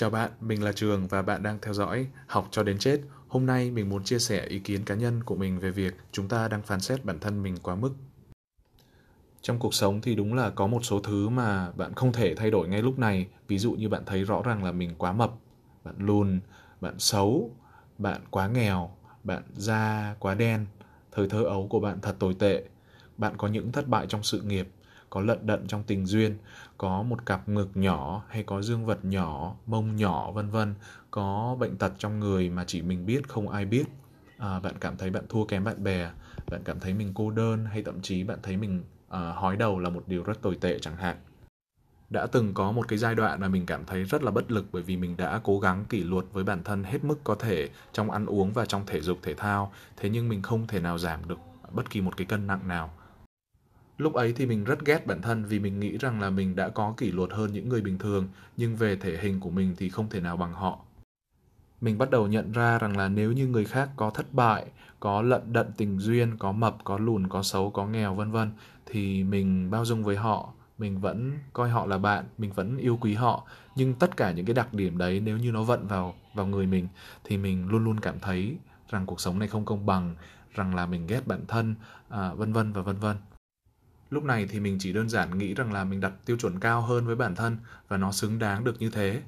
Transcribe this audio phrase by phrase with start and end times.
[0.00, 3.00] Chào bạn, mình là Trường và bạn đang theo dõi Học cho đến chết.
[3.28, 6.28] Hôm nay mình muốn chia sẻ ý kiến cá nhân của mình về việc chúng
[6.28, 7.90] ta đang phán xét bản thân mình quá mức.
[9.42, 12.50] Trong cuộc sống thì đúng là có một số thứ mà bạn không thể thay
[12.50, 13.26] đổi ngay lúc này.
[13.48, 15.32] Ví dụ như bạn thấy rõ ràng là mình quá mập,
[15.84, 16.40] bạn lùn,
[16.80, 17.50] bạn xấu,
[17.98, 18.90] bạn quá nghèo,
[19.24, 20.66] bạn da quá đen,
[21.12, 22.64] thời thơ ấu của bạn thật tồi tệ,
[23.16, 24.68] bạn có những thất bại trong sự nghiệp,
[25.10, 26.38] có lận đận trong tình duyên,
[26.78, 30.74] có một cặp ngực nhỏ hay có dương vật nhỏ, mông nhỏ vân vân,
[31.10, 33.84] có bệnh tật trong người mà chỉ mình biết không ai biết.
[34.38, 36.10] À, bạn cảm thấy bạn thua kém bạn bè,
[36.50, 39.78] bạn cảm thấy mình cô đơn hay thậm chí bạn thấy mình à, hói đầu
[39.78, 41.16] là một điều rất tồi tệ chẳng hạn.
[42.10, 44.66] Đã từng có một cái giai đoạn mà mình cảm thấy rất là bất lực
[44.72, 47.68] bởi vì mình đã cố gắng kỷ luật với bản thân hết mức có thể
[47.92, 50.98] trong ăn uống và trong thể dục thể thao, thế nhưng mình không thể nào
[50.98, 51.38] giảm được
[51.72, 52.90] bất kỳ một cái cân nặng nào
[54.00, 56.68] Lúc ấy thì mình rất ghét bản thân vì mình nghĩ rằng là mình đã
[56.68, 59.88] có kỷ luật hơn những người bình thường, nhưng về thể hình của mình thì
[59.88, 60.78] không thể nào bằng họ.
[61.80, 64.66] Mình bắt đầu nhận ra rằng là nếu như người khác có thất bại,
[65.00, 68.50] có lận đận tình duyên, có mập, có lùn, có xấu, có nghèo vân vân
[68.86, 72.98] thì mình bao dung với họ, mình vẫn coi họ là bạn, mình vẫn yêu
[73.00, 76.14] quý họ, nhưng tất cả những cái đặc điểm đấy nếu như nó vận vào
[76.34, 76.88] vào người mình
[77.24, 78.56] thì mình luôn luôn cảm thấy
[78.90, 80.14] rằng cuộc sống này không công bằng,
[80.54, 81.74] rằng là mình ghét bản thân,
[82.08, 83.16] à, vân vân và vân vân.
[84.10, 86.80] Lúc này thì mình chỉ đơn giản nghĩ rằng là mình đặt tiêu chuẩn cao
[86.80, 87.56] hơn với bản thân
[87.88, 89.22] và nó xứng đáng được như thế.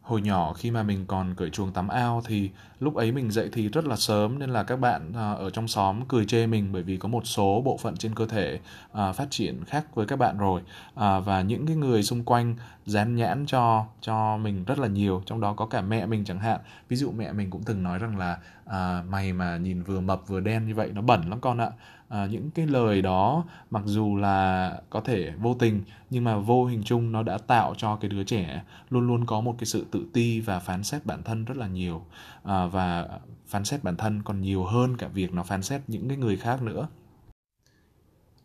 [0.00, 2.50] Hồi nhỏ khi mà mình còn cởi chuồng tắm ao thì
[2.80, 5.68] lúc ấy mình dậy thì rất là sớm nên là các bạn à, ở trong
[5.68, 8.60] xóm cười chê mình bởi vì có một số bộ phận trên cơ thể
[8.92, 10.62] à, phát triển khác với các bạn rồi.
[10.94, 15.22] À, và những cái người xung quanh dán nhãn cho cho mình rất là nhiều
[15.26, 16.60] trong đó có cả mẹ mình chẳng hạn.
[16.88, 20.28] Ví dụ mẹ mình cũng từng nói rằng là à, mày mà nhìn vừa mập
[20.28, 21.70] vừa đen như vậy nó bẩn lắm con ạ
[22.08, 26.64] à, những cái lời đó mặc dù là có thể vô tình nhưng mà vô
[26.64, 29.86] hình chung nó đã tạo cho cái đứa trẻ luôn luôn có một cái sự
[29.90, 32.04] tự ti và phán xét bản thân rất là nhiều.
[32.44, 33.08] À, và
[33.46, 36.36] phán xét bản thân còn nhiều hơn cả việc nó phán xét những cái người
[36.36, 36.88] khác nữa.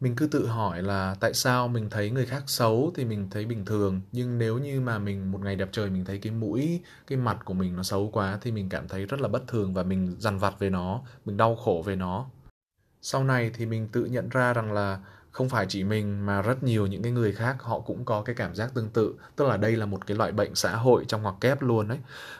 [0.00, 3.46] Mình cứ tự hỏi là tại sao mình thấy người khác xấu thì mình thấy
[3.46, 6.80] bình thường nhưng nếu như mà mình một ngày đẹp trời mình thấy cái mũi
[7.06, 9.74] cái mặt của mình nó xấu quá thì mình cảm thấy rất là bất thường
[9.74, 12.26] và mình dằn vặt về nó mình đau khổ về nó
[13.06, 14.98] sau này thì mình tự nhận ra rằng là
[15.32, 18.34] không phải chỉ mình mà rất nhiều những cái người khác họ cũng có cái
[18.34, 19.14] cảm giác tương tự.
[19.36, 21.98] Tức là đây là một cái loại bệnh xã hội trong ngoặc kép luôn đấy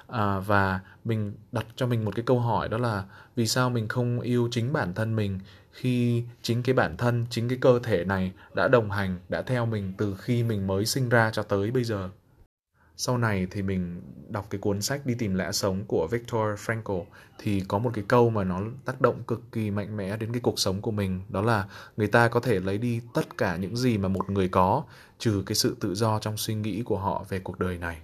[0.09, 3.05] à, và mình đặt cho mình một cái câu hỏi đó là
[3.37, 5.41] vì sao mình không yêu chính bản thân mình
[5.73, 9.67] khi chính cái bản thân chính cái cơ thể này đã đồng hành đã theo
[9.67, 12.11] mình từ khi mình mới sinh ra cho tới bây giờ?
[12.97, 17.05] Sau này thì mình đọc cái cuốn sách đi tìm lẽ sống của Viktor Frankl
[17.39, 20.41] thì có một cái câu mà nó tác động cực kỳ mạnh mẽ đến cái
[20.41, 23.77] cuộc sống của mình, đó là người ta có thể lấy đi tất cả những
[23.77, 24.85] gì mà một người có,
[25.19, 28.01] trừ cái sự tự do trong suy nghĩ của họ về cuộc đời này.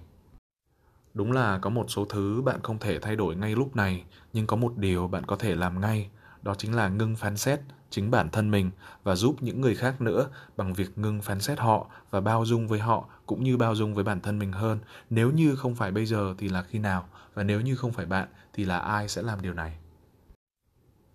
[1.13, 4.03] Đúng là có một số thứ bạn không thể thay đổi ngay lúc này,
[4.33, 6.09] nhưng có một điều bạn có thể làm ngay,
[6.41, 7.59] đó chính là ngưng phán xét
[7.91, 8.71] chính bản thân mình
[9.03, 12.67] và giúp những người khác nữa bằng việc ngưng phán xét họ và bao dung
[12.67, 14.79] với họ cũng như bao dung với bản thân mình hơn.
[15.09, 17.07] Nếu như không phải bây giờ thì là khi nào?
[17.33, 19.77] Và nếu như không phải bạn thì là ai sẽ làm điều này?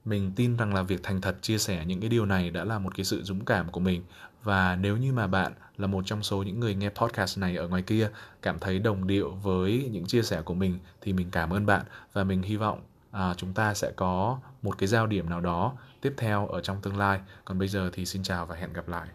[0.04, 2.78] Mình tin rằng là việc thành thật chia sẻ những cái điều này đã là
[2.78, 4.02] một cái sự dũng cảm của mình.
[4.42, 7.68] Và nếu như mà bạn là một trong số những người nghe podcast này ở
[7.68, 8.10] ngoài kia,
[8.42, 11.82] cảm thấy đồng điệu với những chia sẻ của mình thì mình cảm ơn bạn
[12.12, 12.80] và mình hy vọng
[13.16, 16.80] à, chúng ta sẽ có một cái giao điểm nào đó tiếp theo ở trong
[16.80, 17.20] tương lai.
[17.44, 19.08] Còn bây giờ thì xin chào và hẹn gặp lại.